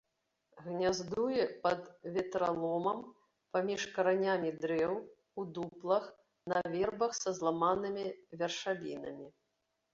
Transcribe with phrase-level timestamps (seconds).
[0.67, 1.81] Гняздуе пад
[2.15, 3.03] ветраломам,
[3.57, 4.93] паміж каранямі дрэў,
[5.43, 6.11] у дуплах,
[6.55, 8.05] на вербах са зламанымі
[8.45, 9.27] вяршалінамі.